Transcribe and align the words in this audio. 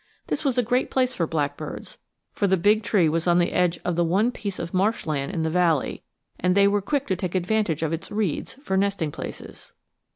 This 0.25 0.43
was 0.43 0.57
a 0.57 0.63
great 0.63 0.89
place 0.89 1.13
for 1.13 1.27
blackbirds, 1.27 1.99
for 2.33 2.47
the 2.47 2.57
big 2.57 2.81
tree 2.81 3.07
was 3.07 3.27
on 3.27 3.37
the 3.37 3.53
edge 3.53 3.77
of 3.85 3.95
the 3.95 4.03
one 4.03 4.31
piece 4.31 4.57
of 4.57 4.73
marsh 4.73 5.05
land 5.05 5.31
in 5.31 5.43
the 5.43 5.49
valley, 5.51 6.01
and 6.39 6.55
they 6.55 6.67
were 6.67 6.81
quick 6.81 7.05
to 7.05 7.15
take 7.15 7.35
advantage 7.35 7.83
of 7.83 7.93
its 7.93 8.09
reeds 8.09 8.53
for 8.63 8.75
nesting 8.75 9.11
places. 9.11 9.73